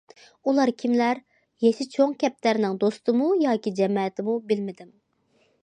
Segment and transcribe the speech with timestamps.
[0.51, 1.19] ئۇلار كىملەر؟
[1.65, 4.91] يېشى چوڭ كەپتەرنىڭ دوستىمۇ ياكى جەمەتىمۇ بىلمىدىم.